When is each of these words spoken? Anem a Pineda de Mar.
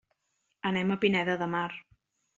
Anem 0.69 0.95
a 0.95 0.97
Pineda 1.03 1.37
de 1.43 1.49
Mar. 1.53 1.71